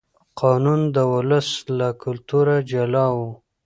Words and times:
قانون 0.41 0.81
د 0.95 0.97
ولس 1.13 1.49
له 1.77 1.87
کلتوره 2.03 2.55
جلا 2.71 3.05
و. 3.15 3.17